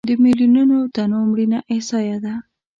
[0.09, 2.33] د میلیونونو تنو مړینه احصایه ده.